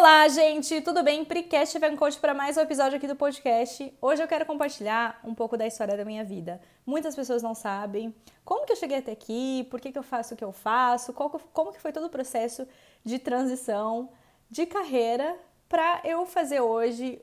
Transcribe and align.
Olá, 0.00 0.26
gente, 0.28 0.80
tudo 0.80 1.02
bem? 1.02 1.26
Precast 1.26 1.78
Van 1.78 1.94
Coach 1.94 2.18
para 2.18 2.32
mais 2.32 2.56
um 2.56 2.62
episódio 2.62 2.96
aqui 2.96 3.06
do 3.06 3.14
podcast. 3.14 3.94
Hoje 4.00 4.22
eu 4.22 4.26
quero 4.26 4.46
compartilhar 4.46 5.20
um 5.22 5.34
pouco 5.34 5.58
da 5.58 5.66
história 5.66 5.94
da 5.94 6.06
minha 6.06 6.24
vida. 6.24 6.58
Muitas 6.86 7.14
pessoas 7.14 7.42
não 7.42 7.54
sabem 7.54 8.14
como 8.42 8.64
que 8.64 8.72
eu 8.72 8.76
cheguei 8.76 8.96
até 8.96 9.12
aqui, 9.12 9.68
por 9.70 9.78
que, 9.78 9.92
que 9.92 9.98
eu 9.98 10.02
faço 10.02 10.32
o 10.32 10.36
que 10.38 10.42
eu 10.42 10.52
faço, 10.52 11.12
qual, 11.12 11.28
como 11.28 11.70
que 11.70 11.78
foi 11.78 11.92
todo 11.92 12.06
o 12.06 12.08
processo 12.08 12.66
de 13.04 13.18
transição 13.18 14.08
de 14.50 14.64
carreira 14.64 15.38
para 15.68 16.00
eu 16.02 16.24
fazer 16.24 16.62
hoje 16.62 17.20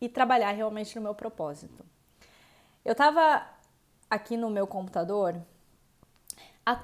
e 0.00 0.08
trabalhar 0.08 0.52
realmente 0.52 0.96
no 0.96 1.02
meu 1.02 1.14
propósito. 1.14 1.84
Eu 2.82 2.92
estava 2.92 3.46
aqui 4.08 4.38
no 4.38 4.48
meu 4.48 4.66
computador 4.66 5.36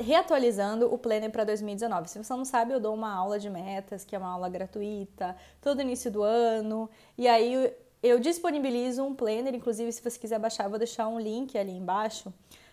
reatualizando 0.01 0.93
o 0.93 0.99
Planner 0.99 1.31
para 1.31 1.45
2019. 1.45 2.09
Se 2.09 2.23
você 2.23 2.33
não 2.35 2.45
sabe, 2.45 2.73
eu 2.73 2.81
dou 2.81 2.95
uma 2.95 3.15
aula 3.15 3.39
de 3.39 3.49
metas, 3.49 4.05
que 4.05 4.15
é 4.15 4.19
uma 4.19 4.31
aula 4.31 4.49
gratuita, 4.49 5.37
todo 5.61 5.81
início 5.81 6.11
do 6.11 6.23
ano, 6.23 6.89
e 7.17 7.27
aí 7.27 7.73
eu 8.03 8.19
disponibilizo 8.19 9.03
um 9.03 9.15
Planner, 9.15 9.55
inclusive 9.55 9.91
se 9.93 10.03
você 10.03 10.19
quiser 10.19 10.39
baixar, 10.39 10.65
eu 10.65 10.71
vou 10.71 10.79
deixar 10.79 11.09
um 11.09 11.19
link 11.19 11.57
ali 11.59 11.73
embaixo 11.73 12.33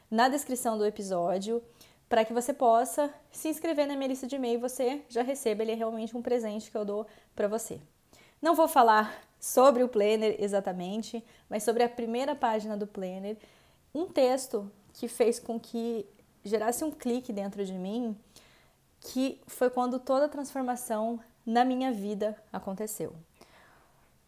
na 0.09 0.29
descrição 0.29 0.77
do 0.77 0.85
episódio 0.85 1.61
para 2.09 2.23
que 2.23 2.33
você 2.33 2.53
possa 2.53 3.13
se 3.31 3.49
inscrever 3.49 3.85
na 3.87 3.95
minha 3.95 4.07
lista 4.07 4.27
de 4.27 4.35
e-mail 4.35 4.59
você 4.59 5.01
já 5.09 5.21
receba, 5.21 5.61
ele 5.61 5.73
é 5.73 5.75
realmente 5.75 6.15
um 6.15 6.21
presente 6.21 6.71
que 6.71 6.77
eu 6.77 6.85
dou 6.85 7.05
para 7.35 7.47
você. 7.47 7.79
Não 8.41 8.55
vou 8.55 8.67
falar 8.67 9.21
sobre 9.39 9.83
o 9.83 9.89
Planner 9.89 10.35
exatamente, 10.39 11.23
mas 11.49 11.63
sobre 11.63 11.83
a 11.83 11.89
primeira 11.89 12.35
página 12.35 12.77
do 12.77 12.87
Planner, 12.87 13.37
um 13.93 14.05
texto 14.05 14.71
que 14.93 15.07
fez 15.07 15.39
com 15.39 15.59
que 15.59 16.07
gerasse 16.47 16.83
um 16.83 16.91
clique 16.91 17.31
dentro 17.31 17.65
de 17.65 17.73
mim, 17.73 18.17
que 18.99 19.41
foi 19.47 19.69
quando 19.69 19.99
toda 19.99 20.25
a 20.25 20.29
transformação 20.29 21.19
na 21.45 21.63
minha 21.63 21.91
vida 21.91 22.35
aconteceu. 22.51 23.15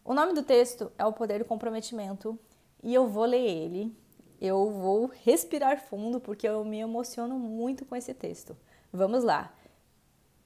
O 0.05 0.13
nome 0.13 0.33
do 0.33 0.43
texto 0.43 0.91
é 0.97 1.05
O 1.05 1.13
Poder 1.13 1.39
do 1.39 1.45
Comprometimento 1.45 2.39
e 2.81 2.93
eu 2.93 3.07
vou 3.07 3.25
ler 3.25 3.45
ele. 3.45 3.95
Eu 4.39 4.71
vou 4.71 5.11
respirar 5.23 5.81
fundo 5.81 6.19
porque 6.19 6.47
eu 6.47 6.63
me 6.63 6.79
emociono 6.79 7.37
muito 7.37 7.85
com 7.85 7.95
esse 7.95 8.13
texto. 8.13 8.55
Vamos 8.91 9.23
lá. 9.23 9.53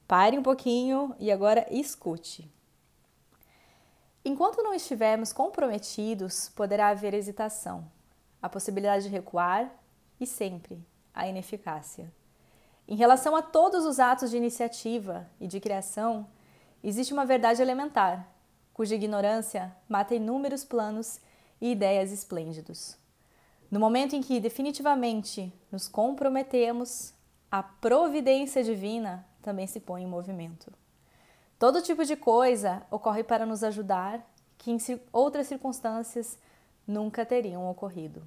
Pare 0.08 0.38
um 0.38 0.44
pouquinho 0.44 1.16
e 1.20 1.32
agora 1.32 1.68
escute. 1.70 2.52
Enquanto 4.26 4.64
não 4.64 4.74
estivermos 4.74 5.32
comprometidos, 5.32 6.50
poderá 6.50 6.90
haver 6.90 7.14
hesitação, 7.14 7.90
a 8.42 8.50
possibilidade 8.50 9.04
de 9.04 9.10
recuar 9.10 9.72
e 10.20 10.26
sempre 10.26 10.84
a 11.14 11.28
ineficácia. 11.28 12.12
Em 12.88 12.96
relação 12.96 13.36
a 13.36 13.42
todos 13.42 13.86
os 13.86 14.00
atos 14.00 14.30
de 14.30 14.38
iniciativa 14.38 15.30
e 15.40 15.48
de 15.48 15.60
criação, 15.60 16.28
existe 16.84 17.14
uma 17.14 17.26
verdade 17.26 17.62
elementar, 17.62 18.28
cuja 18.74 18.96
ignorância 18.96 19.76
mata 19.88 20.16
inúmeros 20.16 20.66
planos 20.66 21.20
e 21.62 21.72
ideias 21.72 22.12
esplêndidos. 22.12 22.98
No 23.72 23.80
momento 23.80 24.16
em 24.16 24.22
que 24.22 24.40
definitivamente 24.40 25.52
nos 25.72 25.88
comprometemos, 25.88 27.14
a 27.50 27.64
providência 27.64 28.64
divina 28.64 29.26
também 29.42 29.66
se 29.66 29.80
põe 29.80 30.04
em 30.04 30.08
movimento. 30.08 30.72
Todo 31.58 31.82
tipo 31.82 32.04
de 32.04 32.16
coisa 32.16 32.86
ocorre 32.92 33.24
para 33.24 33.46
nos 33.46 33.64
ajudar 33.64 34.22
que 34.58 34.72
em 34.72 34.78
outras 35.12 35.48
circunstâncias 35.48 36.38
nunca 36.86 37.26
teriam 37.26 37.70
ocorrido. 37.70 38.24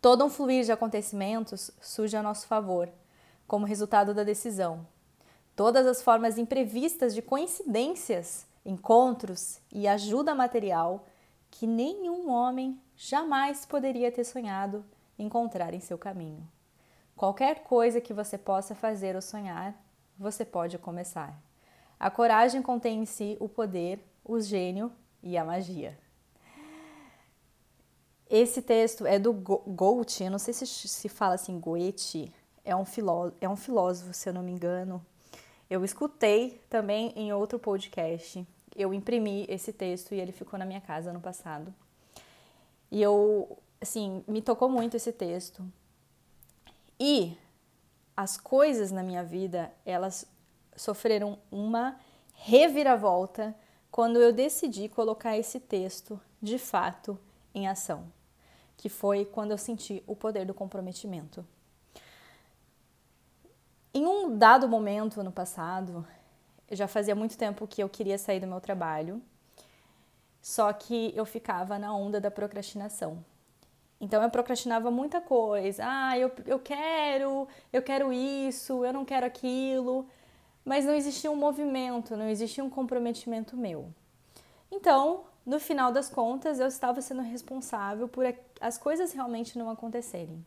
Todo 0.00 0.24
um 0.24 0.30
fluir 0.30 0.64
de 0.64 0.70
acontecimentos 0.70 1.72
surge 1.80 2.16
a 2.16 2.22
nosso 2.22 2.46
favor, 2.46 2.88
como 3.48 3.66
resultado 3.66 4.14
da 4.14 4.22
decisão. 4.22 4.86
Todas 5.56 5.86
as 5.86 6.00
formas 6.00 6.38
imprevistas 6.38 7.14
de 7.14 7.20
coincidências, 7.20 8.46
encontros 8.64 9.58
e 9.72 9.88
ajuda 9.88 10.36
material 10.36 11.04
que 11.50 11.66
nenhum 11.66 12.30
homem 12.30 12.80
jamais 12.96 13.66
poderia 13.66 14.12
ter 14.12 14.22
sonhado 14.22 14.84
encontrar 15.18 15.74
em 15.74 15.80
seu 15.80 15.98
caminho. 15.98 16.46
Qualquer 17.16 17.64
coisa 17.64 18.00
que 18.00 18.14
você 18.14 18.38
possa 18.38 18.76
fazer 18.76 19.16
ou 19.16 19.22
sonhar, 19.22 19.74
você 20.16 20.44
pode 20.44 20.78
começar. 20.78 21.36
A 21.98 22.08
coragem 22.08 22.62
contém 22.62 23.02
em 23.02 23.04
si 23.04 23.36
o 23.40 23.48
poder, 23.48 24.00
o 24.24 24.38
gênio 24.38 24.92
e 25.20 25.36
a 25.36 25.44
magia. 25.44 25.98
Esse 28.30 28.60
texto 28.60 29.06
é 29.06 29.18
do 29.18 29.32
Goethe, 29.32 30.24
eu 30.24 30.30
não 30.30 30.38
sei 30.38 30.52
se 30.52 30.66
se 30.66 31.08
fala 31.08 31.34
assim 31.34 31.58
Goethe, 31.58 32.30
é 32.62 32.76
um, 32.76 32.84
filó 32.84 33.30
é 33.40 33.48
um 33.48 33.56
filósofo, 33.56 34.12
se 34.12 34.28
eu 34.28 34.34
não 34.34 34.42
me 34.42 34.52
engano. 34.52 35.04
Eu 35.70 35.82
escutei 35.82 36.60
também 36.68 37.10
em 37.16 37.32
outro 37.32 37.58
podcast. 37.58 38.46
Eu 38.76 38.92
imprimi 38.92 39.46
esse 39.48 39.72
texto 39.72 40.14
e 40.14 40.20
ele 40.20 40.32
ficou 40.32 40.58
na 40.58 40.66
minha 40.66 40.80
casa 40.80 41.10
no 41.10 41.20
passado. 41.20 41.74
E 42.90 43.00
eu, 43.00 43.58
assim, 43.80 44.22
me 44.28 44.42
tocou 44.42 44.68
muito 44.68 44.94
esse 44.94 45.10
texto. 45.10 45.64
E 47.00 47.34
as 48.14 48.36
coisas 48.36 48.92
na 48.92 49.02
minha 49.02 49.24
vida, 49.24 49.72
elas 49.86 50.26
sofreram 50.76 51.38
uma 51.50 51.98
reviravolta 52.34 53.54
quando 53.90 54.20
eu 54.20 54.34
decidi 54.34 54.86
colocar 54.88 55.36
esse 55.38 55.58
texto 55.58 56.20
de 56.42 56.58
fato 56.58 57.18
em 57.54 57.66
ação 57.66 58.17
que 58.78 58.88
foi 58.88 59.26
quando 59.26 59.50
eu 59.50 59.58
senti 59.58 60.02
o 60.06 60.16
poder 60.16 60.46
do 60.46 60.54
comprometimento. 60.54 61.44
Em 63.92 64.06
um 64.06 64.38
dado 64.38 64.68
momento 64.68 65.22
no 65.22 65.32
passado, 65.32 66.06
já 66.70 66.86
fazia 66.86 67.14
muito 67.14 67.36
tempo 67.36 67.66
que 67.66 67.82
eu 67.82 67.88
queria 67.88 68.16
sair 68.16 68.38
do 68.38 68.46
meu 68.46 68.60
trabalho, 68.60 69.20
só 70.40 70.72
que 70.72 71.12
eu 71.16 71.26
ficava 71.26 71.76
na 71.78 71.92
onda 71.92 72.20
da 72.20 72.30
procrastinação. 72.30 73.24
Então 74.00 74.22
eu 74.22 74.30
procrastinava 74.30 74.92
muita 74.92 75.20
coisa. 75.20 75.82
Ah, 75.84 76.16
eu, 76.16 76.30
eu 76.46 76.60
quero, 76.60 77.48
eu 77.72 77.82
quero 77.82 78.12
isso, 78.12 78.84
eu 78.84 78.92
não 78.92 79.04
quero 79.04 79.26
aquilo. 79.26 80.06
Mas 80.64 80.84
não 80.84 80.94
existia 80.94 81.30
um 81.30 81.36
movimento, 81.36 82.16
não 82.16 82.28
existia 82.28 82.62
um 82.62 82.70
comprometimento 82.70 83.56
meu. 83.56 83.92
Então 84.70 85.24
no 85.48 85.58
final 85.58 85.90
das 85.90 86.10
contas, 86.10 86.60
eu 86.60 86.66
estava 86.66 87.00
sendo 87.00 87.22
responsável 87.22 88.06
por 88.06 88.26
as 88.60 88.76
coisas 88.76 89.12
realmente 89.12 89.58
não 89.58 89.70
acontecerem. 89.70 90.44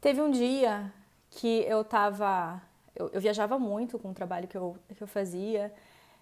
Teve 0.00 0.22
um 0.22 0.30
dia 0.30 0.90
que 1.30 1.60
eu 1.64 1.82
estava. 1.82 2.62
Eu, 2.96 3.10
eu, 3.12 3.20
viajava 3.20 3.58
muito 3.58 3.98
com 3.98 4.10
o 4.10 4.14
trabalho 4.14 4.48
que 4.48 4.56
eu, 4.56 4.76
que 4.96 5.02
eu 5.02 5.06
fazia, 5.06 5.70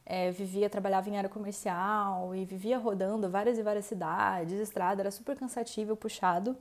é, 0.04 0.32
vivia, 0.32 0.68
trabalhava 0.68 1.08
em 1.08 1.16
área 1.16 1.30
comercial 1.30 2.34
e 2.34 2.44
vivia 2.44 2.76
rodando 2.76 3.30
várias 3.30 3.56
e 3.56 3.62
várias 3.62 3.86
cidades, 3.86 4.58
estrada, 4.58 5.00
era 5.02 5.10
super 5.12 5.36
cansativo, 5.36 5.94
puxado. 5.94 6.56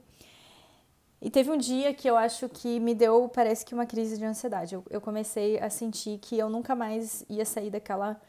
E 1.19 1.31
teve 1.31 1.49
um 1.49 1.57
dia 1.57 1.91
que 1.91 2.07
eu 2.07 2.15
acho 2.15 2.47
que 2.47 2.79
me 2.79 2.93
deu, 2.93 3.27
parece 3.29 3.65
que 3.65 3.73
uma 3.73 3.87
crise 3.87 4.15
de 4.15 4.25
ansiedade. 4.25 4.75
Eu, 4.75 4.83
eu 4.91 5.01
comecei 5.01 5.59
a 5.59 5.71
sentir 5.71 6.19
que 6.19 6.37
eu 6.37 6.49
nunca 6.49 6.75
mais 6.75 7.25
ia 7.27 7.45
sair 7.45 7.71
daquela 7.71 8.21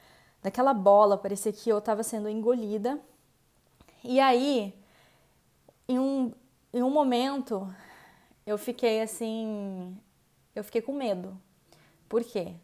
daquela 0.43 0.73
bola, 0.73 1.19
parecia 1.19 1.53
que 1.53 1.69
eu 1.69 1.79
estava 1.79 2.03
sendo 2.03 2.29
engolida. 2.29 3.01
E 4.03 4.21
aí, 4.21 4.75
em 5.89 5.99
um, 5.99 6.33
em 6.73 6.83
um 6.83 6.91
momento, 6.91 7.73
eu 8.47 8.57
fiquei 8.57 9.03
assim, 9.03 9.97
eu 10.55 10.63
fiquei 10.63 10.81
com 10.81 10.93
medo. 10.93 11.37
Por 12.09 12.23
quê? 12.23 12.55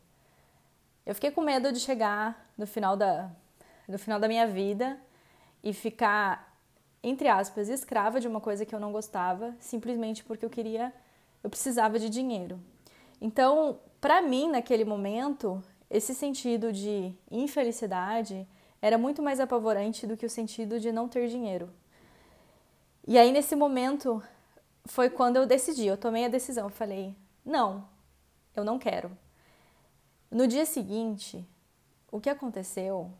Eu 1.04 1.14
fiquei 1.14 1.30
com 1.30 1.40
medo 1.40 1.72
de 1.72 1.80
chegar 1.80 2.48
no 2.56 2.66
final 2.66 2.96
da, 2.96 3.30
no 3.88 3.98
final 3.98 4.20
da 4.20 4.28
minha 4.28 4.46
vida 4.46 4.98
e 5.62 5.72
ficar, 5.72 6.56
entre 7.02 7.28
aspas, 7.28 7.68
escrava 7.68 8.20
de 8.20 8.28
uma 8.28 8.40
coisa 8.40 8.64
que 8.64 8.74
eu 8.74 8.78
não 8.80 8.92
gostava, 8.92 9.54
simplesmente 9.58 10.22
porque 10.22 10.44
eu 10.44 10.50
queria, 10.50 10.92
eu 11.42 11.50
precisava 11.50 11.98
de 11.98 12.08
dinheiro. 12.08 12.60
Então, 13.20 13.80
para 14.00 14.22
mim, 14.22 14.48
naquele 14.48 14.84
momento, 14.84 15.62
esse 15.92 16.14
sentido 16.14 16.72
de 16.72 17.14
infelicidade 17.30 18.48
era 18.80 18.96
muito 18.96 19.22
mais 19.22 19.38
apavorante 19.38 20.06
do 20.06 20.16
que 20.16 20.24
o 20.24 20.30
sentido 20.30 20.80
de 20.80 20.90
não 20.90 21.06
ter 21.06 21.28
dinheiro. 21.28 21.70
E 23.06 23.18
aí, 23.18 23.30
nesse 23.30 23.54
momento, 23.54 24.22
foi 24.86 25.10
quando 25.10 25.36
eu 25.36 25.46
decidi, 25.46 25.86
eu 25.86 25.96
tomei 25.98 26.24
a 26.24 26.28
decisão. 26.28 26.70
Falei: 26.70 27.14
não, 27.44 27.86
eu 28.56 28.64
não 28.64 28.78
quero. 28.78 29.10
No 30.30 30.46
dia 30.46 30.64
seguinte, 30.64 31.46
o 32.10 32.18
que 32.18 32.30
aconteceu 32.30 33.10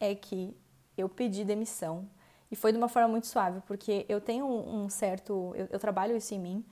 é 0.00 0.14
que 0.14 0.56
eu 0.96 1.10
pedi 1.10 1.44
demissão 1.44 2.08
e 2.50 2.56
foi 2.56 2.72
de 2.72 2.78
uma 2.78 2.88
forma 2.88 3.08
muito 3.08 3.26
suave, 3.26 3.60
porque 3.66 4.06
eu 4.08 4.22
tenho 4.22 4.46
um 4.46 4.88
certo. 4.88 5.52
Eu, 5.54 5.68
eu 5.72 5.78
trabalho 5.78 6.16
isso 6.16 6.32
em 6.34 6.38
mim, 6.38 6.64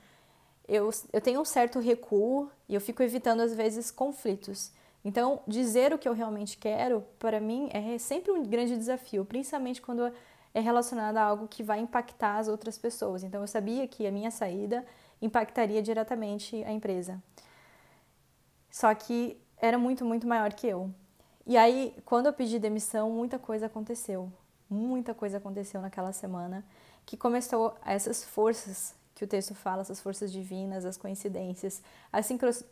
eu, 0.66 0.88
eu 1.12 1.20
tenho 1.20 1.38
um 1.38 1.44
certo 1.44 1.78
recuo 1.80 2.50
e 2.66 2.74
eu 2.74 2.80
fico 2.80 3.02
evitando, 3.02 3.40
às 3.40 3.52
vezes, 3.54 3.90
conflitos. 3.90 4.72
Então, 5.04 5.42
dizer 5.46 5.92
o 5.92 5.98
que 5.98 6.08
eu 6.08 6.14
realmente 6.14 6.56
quero, 6.56 7.04
para 7.18 7.38
mim, 7.38 7.68
é 7.72 7.98
sempre 7.98 8.32
um 8.32 8.42
grande 8.42 8.76
desafio, 8.76 9.24
principalmente 9.24 9.82
quando 9.82 10.10
é 10.54 10.60
relacionado 10.60 11.18
a 11.18 11.22
algo 11.22 11.46
que 11.46 11.62
vai 11.62 11.78
impactar 11.80 12.38
as 12.38 12.48
outras 12.48 12.78
pessoas. 12.78 13.22
Então, 13.22 13.42
eu 13.42 13.46
sabia 13.46 13.86
que 13.86 14.06
a 14.06 14.10
minha 14.10 14.30
saída 14.30 14.84
impactaria 15.20 15.82
diretamente 15.82 16.64
a 16.64 16.72
empresa. 16.72 17.22
Só 18.70 18.94
que 18.94 19.36
era 19.58 19.76
muito, 19.76 20.04
muito 20.04 20.26
maior 20.26 20.52
que 20.54 20.66
eu. 20.66 20.90
E 21.46 21.56
aí, 21.56 21.94
quando 22.06 22.26
eu 22.26 22.32
pedi 22.32 22.58
demissão, 22.58 23.10
muita 23.10 23.38
coisa 23.38 23.66
aconteceu. 23.66 24.32
Muita 24.70 25.12
coisa 25.12 25.36
aconteceu 25.36 25.82
naquela 25.82 26.12
semana 26.12 26.64
que 27.04 27.16
começou 27.16 27.76
essas 27.84 28.24
forças 28.24 28.94
que 29.14 29.22
o 29.22 29.28
texto 29.28 29.54
fala, 29.54 29.82
essas 29.82 30.00
forças 30.00 30.32
divinas, 30.32 30.84
as 30.84 30.96
coincidências, 30.96 31.82
as 32.10 32.26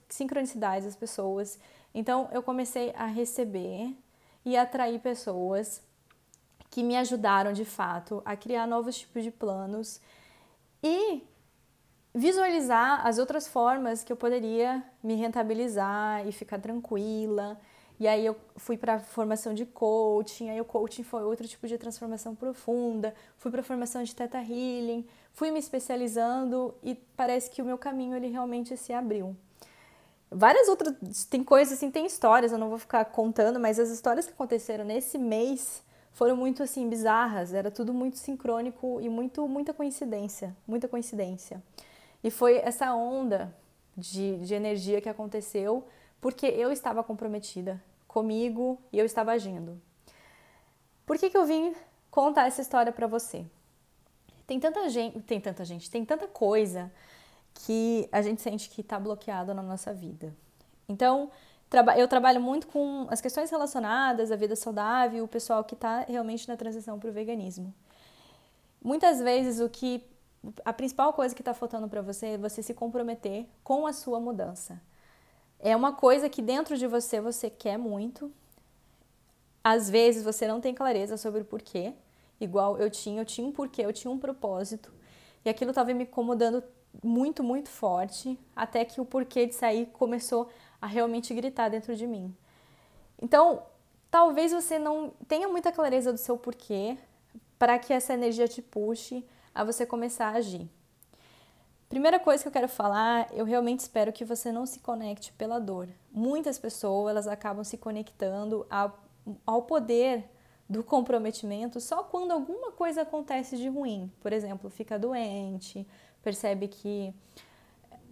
sincronicidades 0.08 0.86
das 0.86 0.96
pessoas. 0.96 1.58
Então, 1.94 2.28
eu 2.32 2.42
comecei 2.42 2.92
a 2.96 3.06
receber 3.06 3.94
e 4.44 4.56
atrair 4.56 4.98
pessoas 5.00 5.82
que 6.70 6.82
me 6.82 6.96
ajudaram 6.96 7.52
de 7.52 7.64
fato 7.64 8.22
a 8.24 8.34
criar 8.34 8.66
novos 8.66 8.98
tipos 8.98 9.22
de 9.22 9.30
planos 9.30 10.00
e 10.82 11.22
visualizar 12.14 13.06
as 13.06 13.18
outras 13.18 13.46
formas 13.46 14.02
que 14.02 14.12
eu 14.12 14.16
poderia 14.16 14.82
me 15.02 15.14
rentabilizar 15.14 16.26
e 16.26 16.32
ficar 16.32 16.58
tranquila 16.58 17.58
e 18.02 18.08
aí 18.08 18.26
eu 18.26 18.36
fui 18.56 18.76
para 18.76 18.98
formação 18.98 19.54
de 19.54 19.64
coaching, 19.64 20.50
aí 20.50 20.60
o 20.60 20.64
coaching 20.64 21.04
foi 21.04 21.22
outro 21.22 21.46
tipo 21.46 21.68
de 21.68 21.78
transformação 21.78 22.34
profunda, 22.34 23.14
fui 23.36 23.48
para 23.48 23.62
formação 23.62 24.02
de 24.02 24.12
Theta 24.12 24.38
Healing, 24.38 25.06
fui 25.32 25.52
me 25.52 25.60
especializando 25.60 26.74
e 26.82 26.96
parece 27.16 27.48
que 27.48 27.62
o 27.62 27.64
meu 27.64 27.78
caminho 27.78 28.16
ele 28.16 28.26
realmente 28.26 28.76
se 28.76 28.92
abriu. 28.92 29.36
Várias 30.34 30.68
outras, 30.68 31.24
tem 31.24 31.44
coisas 31.44 31.74
assim, 31.74 31.90
tem 31.90 32.06
histórias, 32.06 32.52
eu 32.52 32.58
não 32.58 32.68
vou 32.68 32.78
ficar 32.78 33.04
contando, 33.06 33.60
mas 33.60 33.78
as 33.78 33.90
histórias 33.90 34.26
que 34.26 34.32
aconteceram 34.32 34.84
nesse 34.84 35.18
mês 35.18 35.82
foram 36.12 36.36
muito 36.36 36.62
assim 36.62 36.88
bizarras, 36.88 37.52
era 37.52 37.70
tudo 37.70 37.92
muito 37.92 38.18
sincrônico 38.18 39.00
e 39.00 39.08
muito 39.08 39.46
muita 39.48 39.72
coincidência, 39.72 40.56
muita 40.66 40.88
coincidência. 40.88 41.62
E 42.22 42.30
foi 42.30 42.58
essa 42.58 42.94
onda 42.94 43.54
de, 43.96 44.38
de 44.38 44.54
energia 44.54 45.00
que 45.00 45.08
aconteceu 45.08 45.86
porque 46.20 46.46
eu 46.46 46.70
estava 46.70 47.02
comprometida, 47.02 47.82
comigo 48.06 48.78
e 48.92 48.98
eu 48.98 49.04
estava 49.04 49.32
agindo. 49.32 49.80
Por 51.04 51.18
que, 51.18 51.28
que 51.28 51.36
eu 51.36 51.44
vim 51.44 51.74
contar 52.10 52.46
essa 52.46 52.60
história 52.60 52.92
para 52.92 53.06
você? 53.06 53.44
Tem 54.46 54.60
tanta 54.60 54.88
gente, 54.88 55.20
tem 55.22 55.40
tanta 55.40 55.64
gente, 55.64 55.90
tem 55.90 56.04
tanta 56.04 56.26
coisa 56.26 56.92
que 57.54 58.08
a 58.10 58.22
gente 58.22 58.40
sente 58.42 58.68
que 58.68 58.80
está 58.80 58.98
bloqueado 58.98 59.54
na 59.54 59.62
nossa 59.62 59.92
vida. 59.92 60.34
Então, 60.88 61.30
eu 61.96 62.06
trabalho 62.06 62.40
muito 62.40 62.66
com 62.66 63.06
as 63.10 63.20
questões 63.20 63.50
relacionadas 63.50 64.30
à 64.30 64.36
vida 64.36 64.54
saudável, 64.54 65.24
o 65.24 65.28
pessoal 65.28 65.64
que 65.64 65.74
está 65.74 66.00
realmente 66.00 66.46
na 66.48 66.56
transição 66.56 66.98
para 66.98 67.08
o 67.08 67.12
veganismo. 67.12 67.72
Muitas 68.82 69.20
vezes 69.20 69.60
o 69.60 69.68
que 69.68 70.04
a 70.64 70.72
principal 70.72 71.12
coisa 71.12 71.34
que 71.34 71.40
está 71.40 71.54
faltando 71.54 71.88
para 71.88 72.02
você 72.02 72.26
é 72.26 72.38
você 72.38 72.62
se 72.62 72.74
comprometer 72.74 73.46
com 73.62 73.86
a 73.86 73.92
sua 73.92 74.18
mudança. 74.18 74.80
É 75.58 75.74
uma 75.76 75.92
coisa 75.92 76.28
que 76.28 76.42
dentro 76.42 76.76
de 76.76 76.86
você 76.86 77.20
você 77.20 77.48
quer 77.48 77.78
muito. 77.78 78.32
Às 79.62 79.88
vezes 79.88 80.24
você 80.24 80.48
não 80.48 80.60
tem 80.60 80.74
clareza 80.74 81.16
sobre 81.16 81.42
o 81.42 81.44
porquê. 81.44 81.94
Igual 82.40 82.76
eu 82.78 82.90
tinha, 82.90 83.20
eu 83.20 83.24
tinha 83.24 83.46
um 83.46 83.52
porquê, 83.52 83.82
eu 83.82 83.92
tinha 83.92 84.10
um 84.10 84.18
propósito. 84.18 84.92
E 85.44 85.48
aquilo 85.48 85.70
estava 85.70 85.94
me 85.94 86.02
incomodando 86.02 86.62
muito, 87.02 87.42
muito 87.42 87.68
forte, 87.68 88.38
até 88.54 88.84
que 88.84 89.00
o 89.00 89.04
porquê 89.04 89.46
de 89.46 89.54
sair 89.54 89.86
começou 89.86 90.48
a 90.80 90.86
realmente 90.86 91.32
gritar 91.32 91.68
dentro 91.68 91.94
de 91.94 92.06
mim. 92.06 92.34
Então, 93.20 93.62
talvez 94.10 94.52
você 94.52 94.78
não 94.78 95.12
tenha 95.28 95.48
muita 95.48 95.70
clareza 95.70 96.12
do 96.12 96.18
seu 96.18 96.36
porquê 96.36 96.98
para 97.58 97.78
que 97.78 97.92
essa 97.92 98.12
energia 98.14 98.48
te 98.48 98.60
puxe 98.60 99.24
a 99.54 99.62
você 99.62 99.86
começar 99.86 100.28
a 100.28 100.38
agir. 100.38 100.68
Primeira 101.88 102.18
coisa 102.18 102.42
que 102.42 102.48
eu 102.48 102.52
quero 102.52 102.68
falar, 102.68 103.28
eu 103.32 103.44
realmente 103.44 103.80
espero 103.80 104.12
que 104.12 104.24
você 104.24 104.50
não 104.50 104.64
se 104.64 104.80
conecte 104.80 105.32
pela 105.34 105.58
dor. 105.58 105.88
Muitas 106.10 106.58
pessoas 106.58 107.10
elas 107.10 107.28
acabam 107.28 107.62
se 107.62 107.76
conectando 107.76 108.66
ao, 108.70 108.98
ao 109.46 109.62
poder 109.62 110.24
do 110.68 110.82
comprometimento 110.82 111.80
só 111.80 112.02
quando 112.02 112.30
alguma 112.32 112.72
coisa 112.72 113.02
acontece 113.02 113.58
de 113.58 113.68
ruim. 113.68 114.10
Por 114.20 114.32
exemplo, 114.32 114.70
fica 114.70 114.98
doente, 114.98 115.86
percebe 116.22 116.68
que 116.68 117.14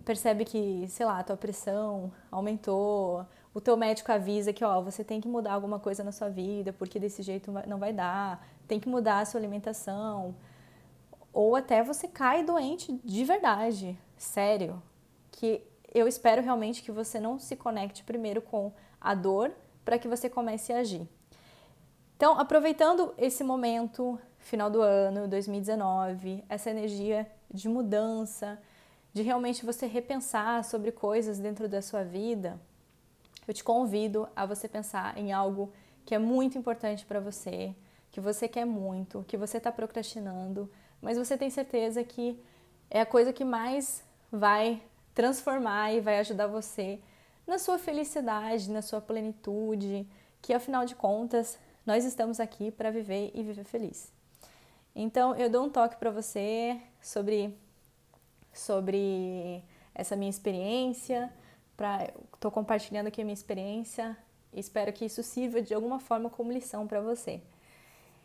percebe 0.05 0.45
que, 0.45 0.87
sei 0.89 1.07
lá, 1.07 1.19
a 1.19 1.23
tua 1.23 1.37
pressão 1.37 2.11
aumentou, 2.31 3.25
o 3.53 3.61
teu 3.61 3.77
médico 3.77 4.11
avisa 4.11 4.53
que, 4.53 4.65
ó, 4.65 4.81
você 4.81 5.05
tem 5.05 5.21
que 5.21 5.29
mudar 5.29 5.53
alguma 5.53 5.79
coisa 5.79 6.03
na 6.03 6.11
sua 6.11 6.29
vida, 6.29 6.73
porque 6.73 6.99
desse 6.99 7.23
jeito 7.23 7.53
não 7.67 7.79
vai 7.79 7.93
dar, 7.93 8.45
tem 8.67 8.81
que 8.81 8.89
mudar 8.89 9.21
a 9.21 9.25
sua 9.25 9.39
alimentação 9.39 10.35
ou 11.33 11.55
até 11.57 11.83
você 11.83 12.09
cai 12.09 12.43
doente 12.43 12.93
de 13.05 13.25
verdade, 13.25 13.99
sério. 14.17 14.83
Que 15.31 15.63
eu 15.93 16.07
espero 16.09 16.43
realmente 16.43 16.83
que 16.83 16.91
você 16.91 17.21
não 17.21 17.39
se 17.39 17.57
conecte 17.57 18.03
primeiro 18.05 18.43
com 18.43 18.73
a 19.01 19.15
dor 19.15 19.53
para 19.85 19.99
que 19.99 20.09
você 20.09 20.29
comece 20.29 20.73
a 20.73 20.79
agir. 20.79 21.09
Então, 22.17 22.39
aproveitando 22.39 23.15
esse 23.17 23.43
momento, 23.43 24.19
final 24.41 24.71
do 24.71 24.83
ano, 24.83 25.29
2019, 25.29 26.45
essa 26.49 26.71
energia 26.71 27.31
de 27.53 27.69
mudança, 27.69 28.59
de 29.13 29.23
realmente 29.23 29.65
você 29.65 29.87
repensar 29.87 30.65
sobre 30.65 30.93
coisas 30.93 31.39
dentro 31.39 31.69
da 31.69 31.83
sua 31.83 32.03
vida, 32.03 32.61
eu 33.47 33.55
te 33.55 33.65
convido 33.65 34.29
a 34.35 34.47
você 34.47 34.69
pensar 34.69 35.17
em 35.19 35.33
algo 35.33 35.73
que 36.05 36.15
é 36.15 36.19
muito 36.19 36.57
importante 36.57 37.05
para 37.05 37.21
você, 37.21 37.75
que 38.11 38.21
você 38.21 38.49
quer 38.49 38.65
muito, 38.65 39.25
que 39.27 39.37
você 39.37 39.59
está 39.59 39.71
procrastinando, 39.71 40.71
mas 41.01 41.17
você 41.17 41.37
tem 41.37 41.51
certeza 41.51 42.03
que 42.03 42.41
é 42.91 43.01
a 43.01 43.07
coisa 43.07 43.33
que 43.33 43.45
mais 43.45 44.03
vai 44.31 44.83
transformar 45.15 45.93
e 45.93 46.01
vai 46.01 46.19
ajudar 46.19 46.47
você 46.47 47.01
na 47.47 47.59
sua 47.59 47.79
felicidade, 47.79 48.71
na 48.71 48.83
sua 48.83 49.01
plenitude, 49.01 50.07
que 50.41 50.53
afinal 50.53 50.85
de 50.85 50.95
contas 50.95 51.59
nós 51.85 52.05
estamos 52.05 52.39
aqui 52.39 52.71
para 52.71 52.91
viver 52.91 53.31
e 53.35 53.43
viver 53.43 53.65
feliz. 53.65 54.13
Então 54.95 55.35
eu 55.37 55.49
dou 55.49 55.65
um 55.65 55.71
toque 55.71 55.97
para 55.97 56.11
você 56.11 56.81
sobre 57.01 57.57
sobre 58.53 59.63
essa 59.95 60.17
minha 60.17 60.31
experiência, 60.31 61.33
para 61.77 62.13
estou 62.35 62.51
compartilhando 62.51 63.07
aqui 63.07 63.21
a 63.21 63.25
minha 63.25 63.35
experiência. 63.35 64.17
Espero 64.53 64.93
que 64.93 65.05
isso 65.05 65.23
sirva 65.23 65.63
de 65.63 65.73
alguma 65.73 66.01
forma 66.01 66.29
como 66.29 66.51
lição 66.51 66.87
para 66.87 67.01
você. 67.01 67.41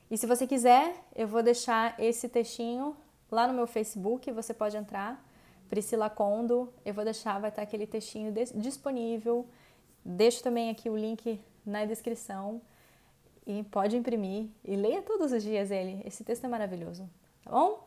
E 0.09 0.17
se 0.17 0.25
você 0.25 0.47
quiser, 0.47 0.95
eu 1.15 1.27
vou 1.27 1.43
deixar 1.43 1.99
esse 1.99 2.27
textinho 2.29 2.95
lá 3.31 3.47
no 3.47 3.53
meu 3.53 3.67
Facebook, 3.67 4.31
você 4.31 4.53
pode 4.53 4.77
entrar, 4.77 5.23
Priscila 5.69 6.09
Condo, 6.09 6.71
eu 6.83 6.93
vou 6.93 7.03
deixar, 7.03 7.39
vai 7.39 7.49
estar 7.49 7.63
aquele 7.63 7.87
textinho 7.87 8.31
disponível. 8.55 9.47
Deixo 10.03 10.43
também 10.43 10.69
aqui 10.69 10.89
o 10.89 10.95
link 10.95 11.39
na 11.65 11.85
descrição 11.85 12.61
e 13.45 13.63
pode 13.63 13.95
imprimir 13.95 14.47
e 14.63 14.75
leia 14.75 15.01
todos 15.01 15.31
os 15.31 15.43
dias 15.43 15.71
ele. 15.71 16.01
Esse 16.05 16.23
texto 16.23 16.45
é 16.45 16.47
maravilhoso, 16.47 17.09
tá 17.43 17.51
bom? 17.51 17.85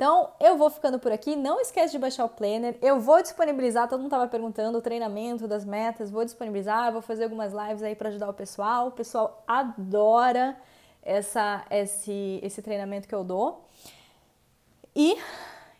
Então, 0.00 0.32
eu 0.40 0.56
vou 0.56 0.70
ficando 0.70 0.98
por 0.98 1.12
aqui. 1.12 1.36
Não 1.36 1.60
esquece 1.60 1.92
de 1.92 1.98
baixar 1.98 2.24
o 2.24 2.28
planner. 2.30 2.78
Eu 2.80 2.98
vou 2.98 3.20
disponibilizar, 3.20 3.86
todo 3.86 3.98
mundo 3.98 4.06
estava 4.08 4.26
perguntando, 4.26 4.78
o 4.78 4.80
treinamento 4.80 5.46
das 5.46 5.62
metas, 5.62 6.10
vou 6.10 6.24
disponibilizar, 6.24 6.90
vou 6.90 7.02
fazer 7.02 7.24
algumas 7.24 7.52
lives 7.52 7.82
aí 7.82 7.94
para 7.94 8.08
ajudar 8.08 8.30
o 8.30 8.32
pessoal. 8.32 8.88
O 8.88 8.92
pessoal 8.92 9.44
adora 9.46 10.56
essa, 11.02 11.66
esse, 11.70 12.40
esse 12.42 12.62
treinamento 12.62 13.06
que 13.06 13.14
eu 13.14 13.22
dou. 13.22 13.68
E, 14.96 15.18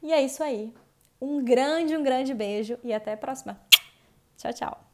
e 0.03 0.13
é 0.13 0.21
isso 0.21 0.43
aí. 0.43 0.75
Um 1.19 1.43
grande, 1.43 1.97
um 1.97 2.03
grande 2.03 2.35
beijo 2.35 2.79
e 2.85 2.93
até 2.93 3.15
a 3.15 3.17
próxima. 3.17 3.59
Tchau, 4.37 4.53
tchau. 4.53 4.90